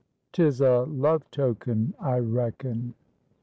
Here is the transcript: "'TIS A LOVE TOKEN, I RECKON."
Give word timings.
"'TIS 0.33 0.61
A 0.61 0.79
LOVE 0.87 1.29
TOKEN, 1.29 1.93
I 1.99 2.17
RECKON." 2.17 2.95